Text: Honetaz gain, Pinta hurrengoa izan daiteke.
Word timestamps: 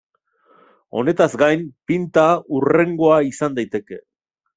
Honetaz 1.01 1.27
gain, 1.41 1.67
Pinta 1.91 2.23
hurrengoa 2.55 3.21
izan 3.33 3.59
daiteke. 3.61 4.01